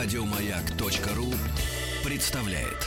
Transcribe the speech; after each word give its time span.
Радиомаяк.ру 0.00 1.26
представляет. 2.04 2.86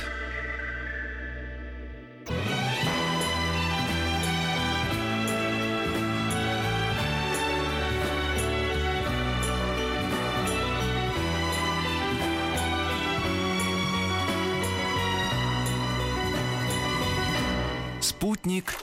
Спутник 18.00 18.74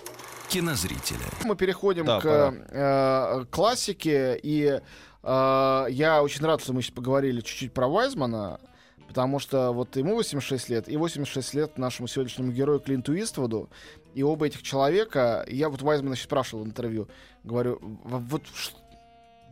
кинозрителя. 0.49 1.19
Мы 1.45 1.57
переходим 1.57 2.05
Да, 2.05 2.21
к 2.21 2.27
э, 2.27 3.45
классике, 3.51 4.39
и 4.43 4.81
я 5.23 6.21
очень 6.23 6.45
рад, 6.45 6.61
что 6.63 6.73
мы 6.73 6.83
сейчас 6.83 6.93
поговорили 6.95 7.41
чуть-чуть 7.41 7.73
про 7.73 7.89
Вайзмана, 7.89 8.61
потому 9.09 9.39
что 9.39 9.73
вот 9.73 9.97
ему 9.97 10.15
86 10.15 10.69
лет, 10.69 10.89
и 10.89 10.97
86 10.97 11.55
лет 11.55 11.79
нашему 11.79 12.09
сегодняшнему 12.09 12.53
герою 12.53 12.79
Клинту 12.81 13.19
Иствуду, 13.19 13.69
и 14.15 14.23
оба 14.23 14.47
этих 14.47 14.63
человека, 14.63 15.45
я 15.49 15.69
вот 15.69 15.83
Вайзмана 15.83 16.15
сейчас 16.17 16.25
спрашивал 16.27 16.65
в 16.65 16.67
интервью, 16.67 17.09
говорю, 17.45 17.79
«В- 18.05 18.29
вот 18.31 18.43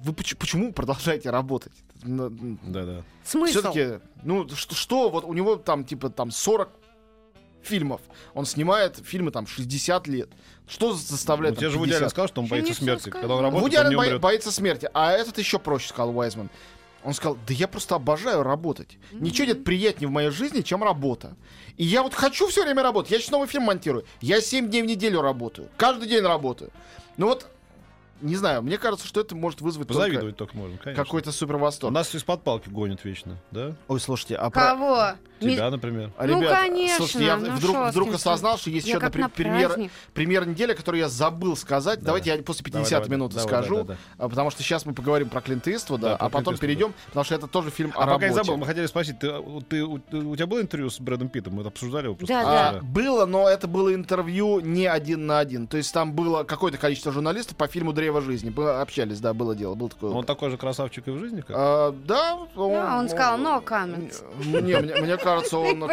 вы 0.03 0.13
поч- 0.13 0.37
почему 0.37 0.73
продолжаете 0.73 1.31
работать? 1.31 1.73
Да-да. 2.05 3.03
Смысл? 3.25 3.61
Все-таки, 3.61 4.01
ну 4.23 4.47
что, 4.51 4.75
что, 4.75 5.09
вот 5.09 5.25
у 5.25 5.33
него 5.33 5.57
там 5.57 5.85
типа 5.85 6.11
там 6.11 6.31
40 6.31 6.71
фильмов, 7.67 8.01
он 8.35 8.47
снимает 8.47 8.97
фильмы 9.05 9.31
там 9.31 9.47
60 9.47 10.07
лет. 10.09 10.29
Что 10.69 10.89
Ну, 10.89 10.95
заставляет? 10.95 11.57
тебе 11.57 11.67
там, 11.67 11.73
же 11.73 11.79
Вуди 11.79 11.91
Аллен 11.91 12.01
50? 12.01 12.11
сказал, 12.11 12.29
что 12.29 12.41
он 12.41 12.47
боится 12.49 12.75
смерти. 12.75 13.11
Когда 13.11 13.35
он 13.35 13.43
работает, 13.43 13.63
Вуди 13.63 13.77
он 13.77 13.87
Аллен 13.87 14.01
не 14.01 14.13
бо- 14.15 14.19
боится 14.19 14.51
смерти, 14.53 14.89
а 14.95 15.13
этот 15.13 15.39
еще 15.39 15.59
проще, 15.59 15.89
сказал 15.89 16.17
Уайзман. 16.17 16.51
Он 17.05 17.15
сказал, 17.15 17.39
да 17.47 17.55
я 17.55 17.69
просто 17.69 17.95
обожаю 17.95 18.43
работать. 18.43 18.99
Ничего 19.13 19.47
нет 19.47 19.63
приятнее 19.63 20.09
в 20.09 20.11
моей 20.11 20.31
жизни, 20.31 20.63
чем 20.63 20.83
работа. 20.83 21.37
И 21.77 21.85
я 21.85 22.03
вот 22.03 22.15
хочу 22.15 22.49
все 22.49 22.65
время 22.65 22.83
работать. 22.83 23.13
Я 23.13 23.19
сейчас 23.21 23.31
новый 23.31 23.47
фильм 23.47 23.63
монтирую. 23.65 24.05
Я 24.21 24.41
7 24.41 24.69
дней 24.69 24.83
в 24.83 24.87
неделю 24.87 25.21
работаю. 25.21 25.69
Каждый 25.77 26.09
день 26.09 26.23
работаю. 26.25 26.73
Ну 27.17 27.27
вот, 27.29 27.47
не 28.21 28.37
знаю, 28.37 28.63
мне 28.63 28.79
кажется, 28.79 29.07
что 29.07 29.21
это 29.21 29.35
может 29.37 29.61
вызвать 29.61 29.89
только 29.89 30.01
Позавидовать 30.03 30.37
только 30.37 30.57
можно, 30.57 30.79
конечно. 30.79 31.05
какой-то 31.05 31.33
супер 31.33 31.57
восторг. 31.57 31.93
Нас 31.93 32.15
из-под 32.15 32.43
палки 32.43 32.69
гонят 32.69 33.05
вечно, 33.05 33.37
да? 33.51 33.75
Ой, 33.89 34.01
слушайте, 34.01 34.37
а 34.37 34.51
про... 34.51 34.61
Кого? 34.61 35.07
Ми- 35.41 35.53
Тебя, 35.55 35.71
например. 35.71 36.13
А, 36.17 36.27
Ну, 36.27 36.41
Ребят, 36.41 36.59
конечно, 36.61 36.97
слушайте, 36.97 37.27
я 37.27 37.37
ну 37.37 37.51
вдруг, 37.57 37.77
вдруг 37.89 38.15
осознал, 38.15 38.57
что 38.57 38.71
есть 38.71 38.87
Я 38.87 38.95
еще 38.97 39.07
одна 39.07 39.19
на 39.25 39.29
праздник. 39.29 39.91
премьер 40.15 40.47
недели, 40.49 40.73
которую 40.73 41.01
я 41.03 41.09
забыл 41.11 41.57
сказать. 41.59 41.99
Да. 42.01 42.07
Давайте 42.07 42.31
я 42.35 42.43
после 42.43 42.65
50 42.65 42.89
Давай, 42.91 43.03
давай, 43.05 43.17
минуты 43.19 43.35
давай, 43.37 43.49
скажу, 43.49 43.77
да, 43.77 43.85
да, 43.85 43.97
а, 44.17 44.29
потому 44.31 44.51
что 44.51 44.63
сейчас 44.63 44.87
мы 44.87 44.95
поговорим 44.95 45.29
про 45.29 45.43
Клинта 45.43 45.75
Иствуда, 45.75 46.03
Да, 46.09 46.15
а 46.17 46.19
про 46.19 46.29
потом 46.31 46.55
Клинта 46.55 46.61
перейдем, 46.63 46.95
потому 47.09 47.25
что 47.25 47.35
это 47.35 47.47
тоже 47.49 47.71
фильм 47.71 47.93
о 47.97 48.05
А 48.05 48.07
пока 48.07 48.27
я 48.27 48.33
забыл, 48.33 48.57
мы 48.57 48.65
хотели 48.65 48.87
спросить, 48.87 49.19
ты, 49.19 49.31
у- 49.31 49.61
ты- 49.61 49.85
у, 49.85 49.95
у 49.97 50.37
тебя 50.37 50.47
было 50.47 50.63
интервью 50.63 50.89
с 50.89 50.99
Брэдом 51.01 51.29
Питтом? 51.29 51.53
Мы 51.55 51.61
это 51.61 51.69
обсуждали 51.69 52.05
его 52.07 52.15
просто. 52.15 52.33
Да, 52.35 52.69
А, 52.69 52.73
да. 52.73 52.81
Было, 52.81 53.27
но 53.27 53.47
это 53.47 53.69
было 53.69 53.95
интервью 53.95 54.61
не 54.61 54.87
один 54.87 55.27
на 55.27 55.39
один. 55.39 55.67
То 55.67 55.77
есть 55.77 55.93
там 55.93 56.15
было 56.15 56.45
какое-то 56.45 56.79
количество 56.79 57.13
журналистов 57.13 57.59
по 57.59 57.67
фильму 57.67 57.93
«Древо 58.07 58.21
жизни». 58.21 58.53
Мы 58.57 58.71
общались, 58.71 59.19
да, 59.21 59.35
было 59.35 59.57
дело, 59.57 59.75
был 59.75 59.89
такой. 59.89 60.11
Он 60.11 60.25
такой 60.25 60.51
же 60.51 60.57
красавчик 60.57 61.09
и 61.09 61.11
в 61.11 61.19
жизни, 61.19 61.41
как? 61.41 61.57
А, 61.59 61.93
да, 62.07 62.35
он, 62.55 62.73
Да, 62.73 62.99
он 62.99 63.09
сказал, 63.09 63.39
no 63.39 63.65
comments. 63.65 64.23
Не, 64.45 64.79
мне, 64.79 64.95
мне 64.95 65.17
кажется, 65.17 65.59
он, 65.59 65.85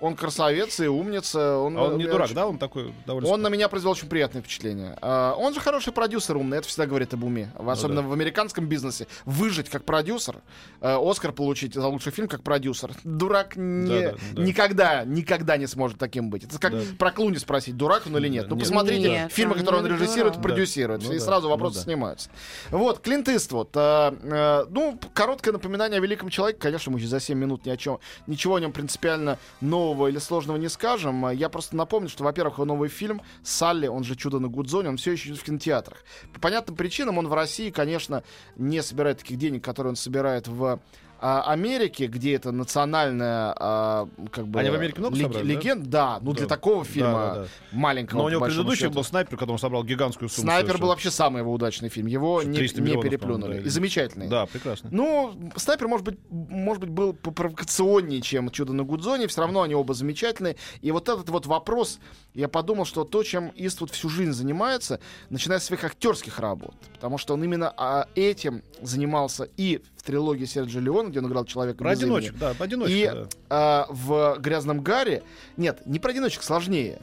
он 0.00 0.16
красавец 0.16 0.80
и 0.80 0.86
умница. 0.86 1.58
Он, 1.58 1.76
А 1.76 1.82
он 1.84 1.90
не 1.98 2.04
мне 2.04 2.06
дурак, 2.12 2.24
очень- 2.26 2.34
да? 2.34 2.46
Он 2.46 2.56
такой 2.58 2.94
довольно... 3.06 3.28
Он 3.28 3.42
на 3.42 3.48
меня 3.48 3.68
произвел 3.68 3.92
очень 3.92 4.08
приятное 4.08 4.40
впечатление. 4.40 4.96
А, 5.02 5.34
он 5.34 5.52
же 5.52 5.60
хороший 5.60 5.92
продюсер 5.92 6.36
умный, 6.38 6.58
это 6.58 6.68
всегда 6.68 6.86
говорит 6.86 7.12
об 7.12 7.24
уме. 7.24 7.52
В- 7.58 7.68
Особенно 7.68 8.00
да. 8.02 8.08
в 8.08 8.12
американском 8.12 8.66
бизнесе. 8.66 9.06
Выжить 9.26 9.68
как 9.68 9.84
продюсер, 9.84 10.36
э, 10.80 10.96
Оскар 10.98 11.32
получить 11.32 11.74
за 11.74 11.86
лучший 11.88 12.12
фильм 12.12 12.28
как 12.28 12.42
продюсер. 12.42 12.92
Дурак 13.04 13.56
не, 13.56 14.00
Да, 14.00 14.12
да, 14.12 14.16
да. 14.32 14.42
никогда, 14.42 15.04
никогда 15.04 15.56
не 15.58 15.66
сможет 15.66 15.98
таким 15.98 16.30
быть. 16.30 16.44
Это 16.44 16.58
как 16.58 16.72
Да. 16.72 16.80
про 16.98 17.10
Клуни 17.10 17.36
спросить, 17.36 17.76
дурак 17.76 18.04
он 18.06 18.16
или 18.16 18.28
нет. 18.28 18.44
Да, 18.44 18.50
ну, 18.50 18.56
нет. 18.56 18.64
посмотрите 18.64 19.08
Нет, 19.10 19.32
фильмы, 19.32 19.56
которые 19.56 19.82
он 19.82 19.88
режиссирует 19.90 20.34
дурак. 20.34 20.42
продюсирует. 20.42 21.02
Ну 21.02 21.12
и 21.18 21.24
сразу 21.24 21.48
ну 21.48 21.54
вопросы 21.54 21.80
снимаются. 21.80 22.30
Вот, 22.70 23.00
Клинт 23.00 23.28
Иствуд. 23.28 23.70
э, 23.74 24.14
э, 24.22 24.66
ну, 24.70 24.98
короткое 25.14 25.52
напоминание 25.52 25.98
о 25.98 26.00
великом 26.00 26.28
человеке. 26.28 26.58
Конечно, 26.60 26.92
мы 26.92 27.00
за 27.00 27.20
7 27.20 27.38
минут 27.38 27.66
ни 27.66 27.70
о 27.70 27.76
чем, 27.76 28.00
ничего 28.26 28.56
о 28.56 28.60
нем 28.60 28.72
принципиально 28.72 29.38
нового 29.60 30.08
или 30.08 30.18
сложного 30.18 30.56
не 30.56 30.68
скажем. 30.68 31.30
Я 31.30 31.48
просто 31.48 31.76
напомню, 31.76 32.08
что, 32.08 32.24
во-первых, 32.24 32.54
его 32.54 32.64
новый 32.64 32.88
фильм 32.88 33.22
«Салли», 33.42 33.86
он 33.86 34.04
же 34.04 34.16
«Чудо 34.16 34.38
на 34.38 34.48
Гудзоне», 34.48 34.88
он 34.90 34.96
все 34.96 35.12
еще 35.12 35.30
идет 35.30 35.38
в 35.38 35.44
кинотеатрах. 35.44 35.98
По 36.32 36.40
понятным 36.40 36.76
причинам 36.76 37.18
он 37.18 37.28
в 37.28 37.34
России, 37.34 37.70
конечно, 37.70 38.22
не 38.56 38.82
собирает 38.82 39.18
таких 39.18 39.38
денег, 39.38 39.64
которые 39.64 39.90
он 39.90 39.96
собирает 39.96 40.48
в 40.48 40.80
а, 41.20 41.42
Америке, 41.52 42.06
где 42.06 42.34
это 42.34 42.52
национальная, 42.52 43.54
а, 43.58 44.08
как 44.30 44.46
бы... 44.46 44.60
Они 44.60 44.70
в 44.70 44.74
Америке 44.74 45.00
много 45.00 45.16
лег- 45.16 45.22
собрали, 45.22 45.46
да? 45.46 45.52
легенд, 45.60 45.86
да? 45.86 46.18
ну 46.22 46.32
для 46.32 46.42
Да. 46.46 46.48
такого 46.54 46.84
Да, 46.84 46.90
фильма 46.90 47.12
да, 47.12 47.34
да. 47.42 47.46
маленького. 47.72 48.18
Но 48.18 48.24
у 48.24 48.28
него 48.30 48.44
предыдущий 48.44 48.82
счету. 48.84 48.94
был 48.94 49.04
снайпер, 49.04 49.36
который 49.36 49.52
он 49.52 49.58
собрал 49.58 49.82
гигантскую 49.84 50.28
сумму. 50.28 50.44
Снайпер 50.46 50.64
был 50.64 50.68
совершенно. 50.68 50.88
вообще 50.88 51.10
самый 51.10 51.38
его 51.40 51.52
удачный 51.52 51.88
фильм. 51.88 52.06
Его 52.06 52.42
не, 52.42 52.56
300 52.58 52.82
не 52.82 53.00
переплюнули. 53.00 53.58
да, 53.60 53.66
И 53.66 53.68
замечательный. 53.68 54.28
Да, 54.28 54.46
прекрасно. 54.46 54.88
Ну, 54.92 55.34
снайпер, 55.56 55.88
может 55.88 56.04
быть, 56.06 56.18
может 56.30 56.80
быть, 56.80 56.90
был 56.90 57.12
попровокационнее, 57.14 58.20
чем 58.20 58.50
чудо 58.50 58.72
на 58.72 58.84
Гудзоне. 58.84 59.26
Все 59.26 59.40
равно 59.40 59.62
они 59.62 59.74
оба 59.74 59.94
замечательные. 59.94 60.56
И 60.82 60.90
вот 60.92 61.08
этот 61.08 61.28
вот 61.30 61.46
вопрос, 61.46 61.98
я 62.34 62.48
подумал, 62.48 62.84
что 62.84 63.04
то, 63.04 63.22
чем 63.22 63.52
Иствуд 63.56 63.90
всю 63.90 64.08
жизнь 64.08 64.32
занимается, 64.32 65.00
начиная 65.30 65.58
с 65.58 65.64
своих 65.64 65.84
актерских 65.84 66.38
работ, 66.38 66.74
потому 66.94 67.18
что 67.18 67.34
он 67.34 67.42
именно 67.44 67.72
а, 67.76 68.06
этим 68.14 68.62
занимался 68.82 69.48
и 69.56 69.80
в 69.98 70.02
трилогии 70.02 70.44
Серджио 70.44 70.80
Леона, 70.80 71.08
где 71.08 71.18
он 71.18 71.26
играл 71.26 71.44
человека 71.44 71.78
Про 71.78 71.90
без 71.90 72.02
имени, 72.02 72.16
одиночек, 72.16 72.38
да, 72.38 72.54
про 72.54 72.64
одиночек. 72.64 72.96
и 72.96 73.06
да. 73.06 73.28
а, 73.50 73.86
в 73.90 74.38
грязном 74.38 74.80
гаре. 74.80 75.22
Нет, 75.56 75.82
не 75.84 75.98
про 75.98 76.12
одиночек 76.12 76.42
сложнее. 76.42 77.00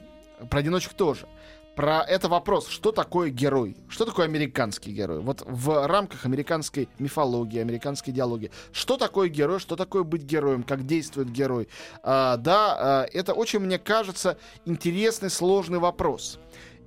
Про 0.50 0.60
одиночек 0.60 0.94
тоже. 0.94 1.28
Про 1.76 2.04
это 2.04 2.30
вопрос, 2.30 2.70
что 2.70 2.94
такое 2.94 3.30
герой? 3.30 3.76
Что 3.90 4.06
такое 4.06 4.26
американский 4.26 4.94
герой? 4.94 5.20
Вот 5.20 5.44
в 5.46 5.86
рамках 5.88 6.26
американской 6.26 6.88
мифологии, 7.00 7.60
американской 7.60 8.14
идеологии. 8.14 8.50
Что 8.72 8.96
такое 8.96 9.28
герой? 9.28 9.60
Что 9.60 9.76
такое 9.76 10.04
быть 10.04 10.22
героем? 10.24 10.64
Как 10.64 10.86
действует 10.86 11.30
герой? 11.30 11.68
А, 12.02 12.38
да, 12.38 12.78
а, 12.80 13.08
это 13.12 13.34
очень, 13.34 13.60
мне 13.60 13.78
кажется, 13.78 14.38
интересный, 14.66 15.30
сложный 15.30 15.80
вопрос. 15.80 16.40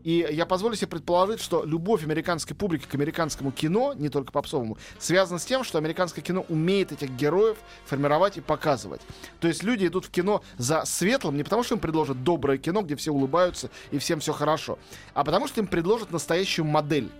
И 0.08 0.26
я 0.30 0.46
позволю 0.46 0.74
себе 0.74 0.86
предположить, 0.86 1.38
что 1.38 1.64
любовь 1.66 2.02
американской 2.02 2.56
публики 2.56 2.86
к 2.86 2.94
американскому 2.94 3.52
кино, 3.52 3.92
не 3.92 4.08
только 4.08 4.32
попсовому, 4.32 4.78
связана 4.98 5.38
с 5.38 5.44
тем, 5.44 5.64
что 5.64 5.76
американское 5.76 6.24
кино 6.24 6.46
умеет 6.48 6.92
этих 6.92 7.10
героев 7.10 7.58
формировать 7.84 8.38
и 8.38 8.40
показывать. 8.40 9.02
То 9.38 9.48
есть 9.48 9.62
люди 9.62 9.86
идут 9.86 10.06
в 10.06 10.10
кино 10.10 10.42
за 10.56 10.86
светлым 10.86 11.36
не 11.36 11.42
потому, 11.42 11.62
что 11.62 11.74
им 11.74 11.80
предложат 11.82 12.24
доброе 12.24 12.56
кино, 12.56 12.80
где 12.80 12.96
все 12.96 13.10
улыбаются 13.10 13.68
и 13.90 13.98
всем 13.98 14.20
все 14.20 14.32
хорошо, 14.32 14.78
а 15.12 15.24
потому 15.24 15.46
что 15.46 15.60
им 15.60 15.66
предложат 15.66 16.10
настоящую 16.10 16.64
модель. 16.64 17.10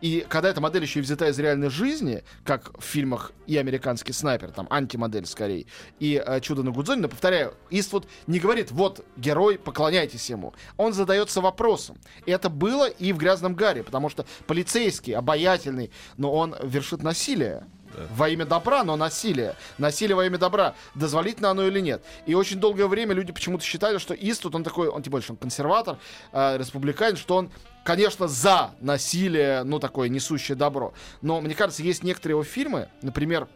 И 0.00 0.24
когда 0.28 0.48
эта 0.48 0.60
модель 0.60 0.82
еще 0.82 1.00
и 1.00 1.02
взята 1.02 1.28
из 1.28 1.38
реальной 1.38 1.70
жизни, 1.70 2.22
как 2.44 2.78
в 2.78 2.84
фильмах 2.84 3.32
и 3.46 3.56
«Американский 3.56 4.12
снайпер», 4.12 4.50
там 4.50 4.66
антимодель 4.70 5.26
скорее, 5.26 5.66
и 5.98 6.22
э, 6.24 6.40
«Чудо 6.40 6.62
на 6.62 6.70
Гудзоне», 6.70 7.02
но, 7.02 7.08
повторяю, 7.08 7.54
Иствуд 7.70 8.06
не 8.26 8.38
говорит, 8.38 8.70
вот, 8.70 9.04
герой, 9.16 9.58
поклоняйтесь 9.58 10.30
ему. 10.30 10.54
Он 10.76 10.92
задается 10.92 11.40
вопросом. 11.40 11.98
Это 12.26 12.48
было 12.48 12.88
и 12.88 13.12
в 13.12 13.18
«Грязном 13.18 13.54
Гарри», 13.54 13.82
потому 13.82 14.08
что 14.08 14.24
полицейский, 14.46 15.14
обаятельный, 15.14 15.90
но 16.16 16.32
он 16.32 16.56
вершит 16.62 17.02
насилие. 17.02 17.66
Во 18.14 18.28
имя 18.28 18.46
добра, 18.46 18.84
но 18.84 18.96
насилие. 18.96 19.56
Насилие 19.78 20.16
во 20.16 20.24
имя 20.26 20.38
добра. 20.38 20.74
Дозволительно 20.94 21.50
оно 21.50 21.66
или 21.66 21.80
нет. 21.80 22.02
И 22.26 22.34
очень 22.34 22.58
долгое 22.58 22.86
время 22.86 23.14
люди 23.14 23.32
почему-то 23.32 23.64
считали, 23.64 23.98
что 23.98 24.14
Иствуд, 24.14 24.54
он 24.54 24.64
такой, 24.64 24.88
он 24.88 25.02
тем 25.02 25.20
что 25.20 25.32
он 25.32 25.38
консерватор, 25.38 25.98
э, 26.32 26.56
республиканец, 26.58 27.18
что 27.18 27.36
он 27.36 27.50
конечно, 27.84 28.28
за 28.28 28.72
насилие, 28.80 29.64
ну, 29.64 29.78
такое 29.78 30.08
несущее 30.08 30.56
добро. 30.56 30.92
Но, 31.22 31.40
мне 31.40 31.54
кажется, 31.54 31.82
есть 31.82 32.04
некоторые 32.04 32.34
его 32.34 32.44
фильмы, 32.44 32.88
например, 33.02 33.48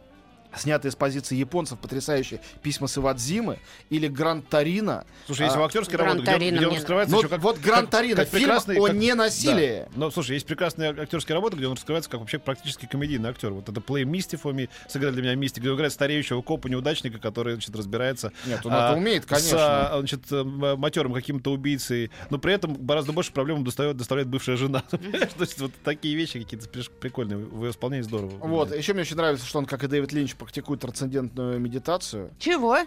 снятые 0.57 0.93
с 0.93 0.97
позиции 0.97 1.37
японцев, 1.37 1.79
потрясающие 1.79 2.41
«Письма 2.63 2.87
с 2.87 2.99
Ивадзимы» 2.99 3.59
или 3.91 4.09
«Гранд 4.09 4.49
Торино». 4.49 5.05
Слушай, 5.27 5.43
есть 5.43 5.57
а, 5.57 5.59
Гран 5.59 6.19
работе, 6.19 6.37
где, 6.37 6.51
где 6.51 6.67
он 6.67 6.71
мне 6.71 6.79
раскрывается 6.79 7.13
Ну, 7.15 7.19
еще 7.21 7.29
как... 7.29 7.41
вот 7.41 7.59
«Гранд 7.59 7.91
как- 7.91 8.01
Торино», 8.01 8.17
как 8.17 8.29
фильм 8.29 8.45
прекрасный- 8.45 8.79
о 8.79 8.87
как- 8.87 8.97
ненасилии. 8.97 9.87
Да. 9.87 9.93
Но, 9.97 10.11
слушай, 10.11 10.33
есть 10.33 10.47
прекрасные 10.47 10.91
актерские 10.91 11.35
работы, 11.35 11.57
где 11.57 11.67
он 11.67 11.75
раскрывается 11.75 12.11
как 12.11 12.21
вообще 12.21 12.39
практически 12.39 12.87
комедийный 12.87 13.31
актер. 13.31 13.51
Вот 13.51 13.69
это 13.69 13.81
Play 13.81 14.05
Misty 14.05 14.41
for 14.41 14.53
me, 14.53 14.69
сыграли 14.89 15.15
для 15.15 15.23
меня 15.23 15.35
Misty, 15.35 15.61
где 15.61 15.71
он 15.71 15.77
играет 15.77 15.93
стареющего 15.93 16.43
копа, 16.43 16.69
неудачника, 16.69 17.19
который, 17.19 17.55
значит, 17.55 17.75
разбирается 17.75 18.33
Нет, 18.47 18.65
он 18.65 18.73
а, 18.73 18.91
это 18.91 18.99
умеет, 18.99 19.25
с, 19.25 19.27
конечно. 19.27 19.59
а, 19.59 19.99
значит, 19.99 20.21
э, 20.31 20.43
матерым 20.43 21.13
каким-то 21.15 21.53
убийцей, 21.53 22.11
но 22.31 22.39
при 22.39 22.53
этом 22.55 22.75
гораздо 22.87 23.13
больше 23.13 23.33
проблем 23.33 23.65
доставляет, 23.65 23.97
доставляет 23.97 24.29
бывшая 24.29 24.57
жена. 24.57 24.83
То 24.91 25.41
есть 25.41 25.61
вот 25.61 25.73
такие 25.83 26.15
вещи 26.15 26.41
какие-то 26.41 26.69
прикольные, 27.01 27.39
в 27.39 27.69
исполнении 27.71 28.03
здорово. 28.03 28.31
Вот, 28.39 28.75
еще 28.77 28.93
мне 28.93 29.03
очень 29.03 29.17
нравится, 29.17 29.47
что 29.47 29.59
он, 29.59 29.67
как 29.67 29.85
и 29.85 29.87
Дэвид 29.87 30.13
Линч, 30.13 30.35
практикует 30.45 30.81
трансцендентную 30.81 31.59
медитацию. 31.59 32.31
Чего? 32.39 32.79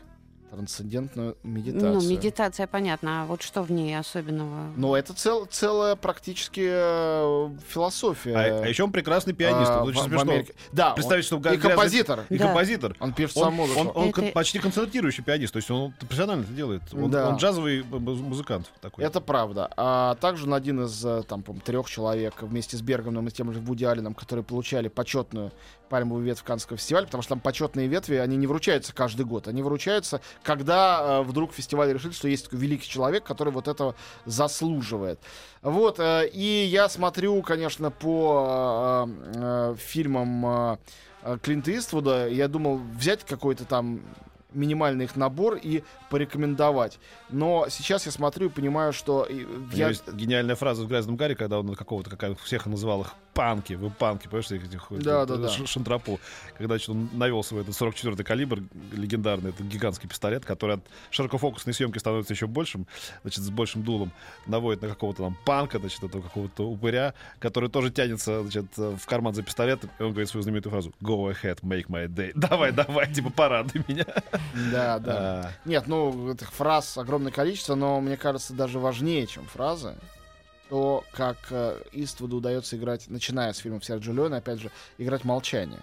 Трансцендентную 0.51 1.35
медитацию. 1.43 1.93
Ну, 1.93 2.01
медитация, 2.09 2.67
понятно. 2.67 3.23
А 3.23 3.25
вот 3.25 3.41
что 3.41 3.61
в 3.63 3.71
ней 3.71 3.97
особенного? 3.97 4.71
Но 4.77 4.95
это 4.95 5.13
цел, 5.13 5.45
целая 5.45 5.95
практически 5.95 6.61
э, 6.65 7.49
философия. 7.67 8.35
А, 8.35 8.63
а 8.63 8.67
еще 8.67 8.83
он 8.83 8.91
прекрасный 8.91 9.33
пианист. 9.33 9.69
а, 9.69 9.75
это 9.75 9.83
очень 9.83 9.99
в- 10.01 10.03
в 10.05 10.07
смешно. 10.07 10.31
Америке. 10.31 10.53
Да, 10.71 10.91
Представить, 10.91 11.23
он- 11.31 11.39
что 11.41 11.49
и 11.49 11.57
грязный- 11.57 11.69
композитор. 11.69 12.23
И 12.29 12.37
Да. 12.37 12.45
композитор. 12.45 12.95
Он 12.99 13.13
пишет 13.13 13.37
Он, 13.37 13.43
сам 13.43 13.53
музыку. 13.55 13.79
он- 13.81 13.91
он 13.93 14.09
Это- 14.09 14.31
почти 14.31 14.59
концентрирующий 14.59 15.23
пианист, 15.23 15.51
то 15.53 15.57
есть 15.57 15.69
он 15.69 15.91
профессионально 15.99 16.43
это 16.43 16.53
делает. 16.53 16.81
Он, 16.93 17.11
Да. 17.11 17.27
он 17.29 17.35
джазовый 17.35 17.83
муз- 17.83 18.19
музыкант 18.21 18.71
такой. 18.81 19.03
Это 19.03 19.19
правда. 19.19 19.69
А 19.75 20.15
также 20.15 20.45
он 20.45 20.53
один 20.53 20.85
из 20.85 21.05
э, 21.05 21.23
там, 21.27 21.43
по 21.43 21.53
трех 21.53 21.89
человек 21.89 22.41
вместе 22.41 22.77
с 22.77 22.81
Бергманом 22.81 23.27
и 23.27 23.31
тем 23.31 23.51
же 23.51 23.59
Вуди 23.59 23.83
Алленом, 23.83 24.13
которые 24.13 24.45
получали 24.45 24.87
почетную 24.87 25.51
пальмовую 25.89 26.25
ветвь 26.25 26.43
Каннского 26.43 26.77
фестиваля, 26.77 27.05
потому 27.05 27.21
что 27.21 27.29
там 27.29 27.39
почетные 27.39 27.87
ветви, 27.87 28.15
они 28.15 28.35
не 28.35 28.45
вручаются 28.45 28.93
каждый 28.93 29.25
год. 29.25 29.47
Они 29.47 29.61
вручаются, 29.63 30.19
когда 30.43 30.99
э, 31.01 31.21
вдруг 31.23 31.53
фестиваль 31.53 31.93
решит, 31.93 32.15
что 32.15 32.27
есть 32.27 32.45
такой 32.45 32.59
великий 32.59 32.87
человек, 32.87 33.23
который 33.23 33.53
вот 33.53 33.67
этого 33.67 33.95
заслуживает. 34.25 35.19
Вот. 35.61 35.99
э, 35.99 36.27
и 36.27 36.65
я 36.65 36.89
смотрю, 36.89 37.41
конечно, 37.41 37.91
по 37.91 39.05
э, 39.07 39.13
э, 39.35 39.75
фильмам 39.77 40.45
э, 40.45 40.77
э, 41.23 41.37
Клинта 41.41 41.77
Иствуда. 41.77 42.27
Я 42.27 42.47
думал 42.47 42.79
взять 42.97 43.23
какой-то 43.23 43.65
там 43.65 44.01
минимальный 44.53 45.05
их 45.05 45.15
набор 45.15 45.55
и 45.55 45.83
порекомендовать. 46.09 46.99
Но 47.29 47.67
сейчас 47.69 48.05
я 48.05 48.11
смотрю 48.11 48.47
и 48.47 48.49
понимаю, 48.49 48.93
что 48.93 49.25
него 49.29 49.67
я... 49.73 49.89
есть 49.89 50.11
гениальная 50.11 50.55
фраза 50.55 50.83
в 50.83 50.87
«Грязном 50.87 51.15
Гарри», 51.15 51.35
когда 51.35 51.59
он 51.59 51.75
какого-то, 51.75 52.15
как 52.15 52.39
всех 52.39 52.65
называл 52.65 53.01
их 53.01 53.13
панки, 53.37 53.73
вы 53.73 53.89
панки, 53.91 54.23
понимаешь, 54.27 54.51
этих, 54.51 54.65
этих 54.65 54.87
Да, 55.03 55.21
э, 55.21 55.25
да, 55.27 55.37
да. 55.37 55.49
ш- 55.49 55.65
шантропу. 55.67 56.19
Когда 56.57 56.73
значит, 56.73 56.89
он 56.89 57.09
навел 57.13 57.43
свой 57.43 57.61
этот 57.61 57.75
44-й 57.79 58.23
калибр, 58.23 58.63
легендарный, 58.91 59.51
этот 59.51 59.67
гигантский 59.67 60.09
пистолет, 60.09 60.43
который 60.43 60.75
от 60.77 60.81
широкофокусной 61.11 61.73
съемки 61.73 61.99
становится 61.99 62.33
еще 62.33 62.47
большим, 62.47 62.87
значит, 63.21 63.39
с 63.43 63.49
большим 63.49 63.83
дулом, 63.83 64.11
наводит 64.47 64.81
на 64.81 64.87
какого-то 64.87 65.23
там 65.23 65.37
панка, 65.45 65.77
значит, 65.79 66.03
этого 66.03 66.21
какого-то 66.23 66.67
упыря, 66.67 67.13
который 67.39 67.69
тоже 67.69 67.91
тянется, 67.91 68.41
значит, 68.41 68.65
в 68.75 69.05
карман 69.05 69.35
за 69.35 69.43
пистолет, 69.43 69.83
и 69.99 70.03
он 70.03 70.11
говорит 70.11 70.29
свою 70.29 70.41
знаменитую 70.43 70.71
фразу 70.71 70.93
«Go 71.01 71.31
ahead, 71.31 71.61
make 71.61 71.87
my 71.87 72.07
day». 72.07 72.31
Давай, 72.35 72.71
давай, 72.71 73.13
типа, 73.13 73.29
порадуй 73.29 73.83
меня. 73.87 74.05
Да, 74.71 74.97
да. 75.07 75.13
А, 75.17 75.51
Нет, 75.69 75.87
ну, 75.87 76.31
этих 76.31 76.51
фраз 76.51 76.97
огромное 76.97 77.31
количество, 77.31 77.75
но 77.75 78.01
мне 78.01 78.17
кажется, 78.17 78.53
даже 78.53 78.79
важнее, 78.79 79.27
чем 79.27 79.45
фразы, 79.45 79.95
то, 80.69 81.03
как 81.11 81.37
э, 81.49 81.81
Иствуду 81.91 82.37
удается 82.37 82.77
играть, 82.77 83.07
начиная 83.07 83.53
с 83.53 83.57
фильмов 83.57 83.85
Серджио 83.85 84.13
Леона, 84.13 84.37
опять 84.37 84.59
же, 84.59 84.71
играть 84.97 85.23
молчание. 85.23 85.81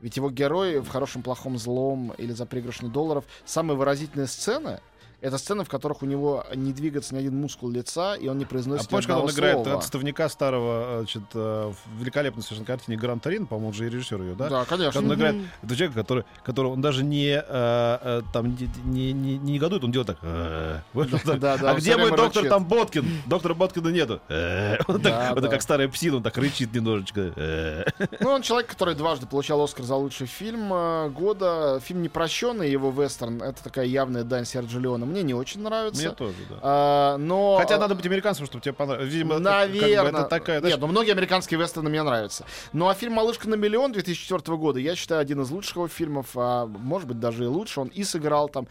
Ведь 0.00 0.16
его 0.16 0.30
герой 0.30 0.80
в 0.80 0.88
«Хорошем, 0.88 1.22
плохом, 1.22 1.58
злом» 1.58 2.12
или 2.18 2.32
«За 2.32 2.46
пригоршню 2.46 2.88
долларов» 2.88 3.24
самые 3.44 3.76
выразительные 3.76 4.26
сцены— 4.26 4.80
это 5.22 5.38
сцены, 5.38 5.64
в 5.64 5.68
которых 5.68 6.02
у 6.02 6.06
него 6.06 6.44
не 6.54 6.72
двигается 6.72 7.14
ни 7.14 7.20
один 7.20 7.36
мускул 7.40 7.70
лица, 7.70 8.14
и 8.14 8.28
он 8.28 8.38
не 8.38 8.44
А 8.44 8.48
произносит 8.48 8.86
ни 8.86 8.90
помнишь, 8.90 9.06
когда 9.06 9.20
он 9.20 9.28
одного 9.28 9.38
играет 9.38 9.64
слова. 9.64 9.78
отставника 9.78 10.28
старого, 10.28 10.98
значит, 10.98 11.22
э, 11.34 11.72
в 11.72 12.00
великолепной 12.00 12.42
совершенно 12.42 12.66
картине 12.66 12.96
Гран 12.96 13.20
Торино, 13.20 13.46
по-моему, 13.46 13.68
он 13.68 13.74
же 13.74 13.86
и 13.86 13.90
режиссер 13.90 14.20
ее, 14.20 14.34
да? 14.34 14.48
Да, 14.48 14.64
конечно. 14.64 14.92
Когда 15.00 15.14
он 15.14 15.18
играет, 15.18 15.36
это 15.62 15.76
человек, 15.76 15.94
который, 15.94 16.24
который 16.44 16.66
он 16.72 16.80
даже 16.80 17.04
не, 17.04 17.36
э, 17.36 17.42
э, 17.48 18.22
там, 18.32 18.48
не, 18.56 18.68
не, 18.84 19.12
не, 19.12 19.38
не 19.38 19.52
негодует, 19.52 19.84
он 19.84 19.92
делает 19.92 20.08
так. 20.08 20.18
э, 20.22 20.80
да, 21.38 21.56
да, 21.56 21.70
а 21.70 21.74
где 21.74 21.96
мой 21.96 22.10
доктор 22.16 22.48
там 22.48 22.64
Боткин? 22.66 23.06
Доктора 23.26 23.54
Боткина 23.54 23.88
нету. 23.88 24.20
Э, 24.28 24.78
Он 24.88 25.00
так- 25.00 25.40
да. 25.40 25.48
как 25.48 25.62
старая 25.62 25.88
псина, 25.88 26.16
он 26.16 26.22
так 26.22 26.36
рычит 26.36 26.74
немножечко. 26.74 27.32
Э. 27.36 27.84
Ну, 28.20 28.30
он 28.30 28.42
человек, 28.42 28.68
который 28.68 28.94
дважды 28.94 29.26
получал 29.26 29.62
Оскар 29.62 29.84
за 29.84 29.94
лучший 29.94 30.26
фильм 30.26 30.72
э, 30.72 31.08
года. 31.10 31.80
Фильм 31.84 32.02
«Непрощенный», 32.02 32.70
его 32.70 32.90
вестерн, 32.90 33.42
это 33.42 33.62
такая 33.62 33.86
явная 33.86 34.24
дань 34.24 34.44
Серджио 34.44 34.80
Леона. 34.80 35.04
Мне 35.12 35.22
не 35.22 35.34
очень 35.34 35.60
нравится. 35.62 36.02
Мне 36.02 36.10
тоже, 36.14 36.34
да. 36.48 36.56
А, 36.62 37.16
но... 37.18 37.56
Хотя 37.58 37.78
надо 37.78 37.94
быть 37.94 38.06
американцем, 38.06 38.46
чтобы 38.46 38.62
тебе 38.62 38.72
понравилось. 38.72 39.12
Видимо, 39.12 39.34
это- 39.34 39.44
как 39.44 39.70
бы 39.70 39.80
Наверное. 39.80 40.10
это 40.10 40.22
такая, 40.24 40.60
знаешь, 40.60 40.74
Нет, 40.74 40.80
ну 40.80 40.86
многие 40.86 41.12
американские 41.12 41.60
вестерны 41.60 41.90
мне 41.90 42.02
нравятся. 42.02 42.46
Ну 42.72 42.88
а 42.88 42.94
фильм 42.94 43.12
«Малышка 43.12 43.48
на 43.48 43.54
миллион» 43.54 43.92
2004 43.92 44.56
года, 44.56 44.80
я 44.80 44.96
считаю, 44.96 45.20
один 45.20 45.42
из 45.42 45.50
лучших 45.50 45.76
его 45.76 45.88
фильмов, 45.88 46.28
а 46.34 46.66
может 46.66 47.06
быть 47.08 47.20
даже 47.20 47.44
и 47.44 47.46
лучше. 47.46 47.80
Он 47.80 47.88
и 47.88 48.04
сыграл 48.04 48.48
там, 48.48 48.66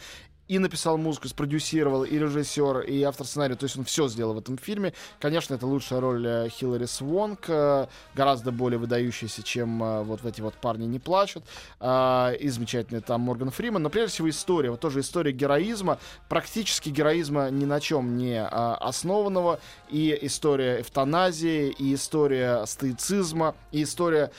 и 0.52 0.60
написал 0.60 0.98
музыку, 0.98 1.30
спродюсировал, 1.30 2.04
и 2.04 2.20
режиссер, 2.20 2.82
и 2.82 3.02
автор 3.04 3.26
сценария. 3.26 3.56
То 3.56 3.64
есть 3.64 3.78
он 3.78 3.86
все 3.86 4.10
сделал 4.10 4.34
в 4.34 4.40
этом 4.40 4.58
фильме. 4.58 4.92
Конечно, 5.18 5.54
это 5.54 5.66
лучшая 5.66 6.02
роль 6.02 6.28
э, 6.28 6.50
Хиллари 6.50 6.88
Свонг, 6.88 7.46
э, 7.48 7.88
гораздо 8.16 8.52
более 8.52 8.78
выдающаяся, 8.78 9.44
чем 9.44 9.82
э, 9.82 10.04
вот 10.04 10.26
эти 10.26 10.42
вот 10.42 10.54
«Парни 10.56 10.86
не 10.88 11.00
плачут». 11.00 11.46
И 11.80 12.50
замечательный 12.50 13.00
там 13.00 13.22
Морган 13.22 13.50
Фриман. 13.50 13.82
Но 13.82 13.90
прежде 13.90 14.12
всего 14.12 14.30
история. 14.30 14.72
Вот 14.72 14.82
тоже 14.82 15.00
история 15.00 15.32
героизма, 15.32 16.00
практически 16.28 16.90
героизма 16.90 17.50
ни 17.50 17.64
на 17.64 17.80
чем 17.80 18.18
не 18.18 18.46
основанного. 18.46 19.62
И 19.88 20.20
история 20.22 20.82
эвтаназии, 20.82 21.70
и 21.70 21.96
история 21.96 22.66
стоицизма, 22.66 23.56
и 23.72 23.84
история 23.84 24.32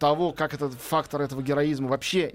того, 0.00 0.32
как 0.32 0.54
этот 0.54 0.72
фактор 0.72 1.22
этого 1.22 1.40
героизма 1.40 1.86
вообще... 1.86 2.32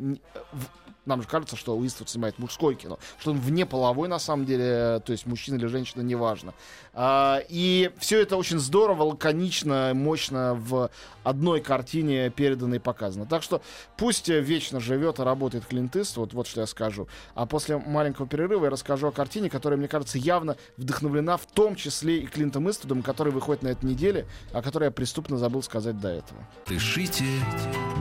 нам 1.07 1.21
же 1.21 1.27
кажется, 1.27 1.55
что 1.55 1.75
Уиствуд 1.77 2.09
снимает 2.09 2.39
мужское 2.39 2.75
кино, 2.75 2.99
что 3.19 3.31
он 3.31 3.39
вне 3.39 3.65
половой 3.65 4.07
на 4.07 4.19
самом 4.19 4.45
деле, 4.45 5.01
то 5.05 5.11
есть 5.11 5.25
мужчина 5.25 5.55
или 5.55 5.65
женщина, 5.67 6.01
неважно. 6.01 6.53
А, 6.93 7.41
и 7.49 7.91
все 7.99 8.21
это 8.21 8.37
очень 8.37 8.59
здорово, 8.59 9.03
лаконично, 9.03 9.91
мощно 9.93 10.55
в 10.55 10.89
одной 11.23 11.61
картине 11.61 12.29
передано 12.29 12.75
и 12.75 12.79
показано. 12.79 13.25
Так 13.25 13.43
что 13.43 13.61
пусть 13.97 14.29
вечно 14.29 14.79
живет 14.79 15.19
и 15.19 15.23
работает 15.23 15.65
Клинт 15.65 15.95
Иствуд, 15.95 16.33
вот 16.33 16.47
что 16.47 16.61
я 16.61 16.67
скажу. 16.67 17.07
А 17.35 17.45
после 17.45 17.77
маленького 17.77 18.27
перерыва 18.27 18.65
я 18.65 18.69
расскажу 18.69 19.07
о 19.07 19.11
картине, 19.11 19.49
которая, 19.49 19.77
мне 19.77 19.87
кажется, 19.87 20.17
явно 20.17 20.57
вдохновлена 20.77 21.37
в 21.37 21.45
том 21.45 21.75
числе 21.75 22.19
и 22.19 22.25
Клинтом 22.25 22.69
Иствудом, 22.69 23.03
который 23.03 23.31
выходит 23.31 23.63
на 23.63 23.69
этой 23.69 23.85
неделе, 23.85 24.25
о 24.51 24.61
которой 24.61 24.85
я 24.85 24.91
преступно 24.91 25.37
забыл 25.37 25.61
сказать 25.63 25.99
до 25.99 26.09
этого. 26.09 26.47
Дышите 26.67 27.25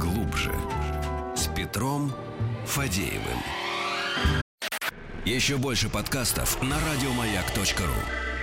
глубже. 0.01 0.53
С 1.35 1.49
Петром 1.49 2.13
Фадеевым. 2.67 3.39
Еще 5.25 5.57
больше 5.57 5.89
подкастов 5.89 6.61
на 6.63 6.77
радиомаяк.ру. 6.81 8.36